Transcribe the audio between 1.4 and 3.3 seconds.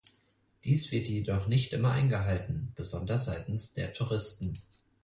nicht immer eingehalten, besonders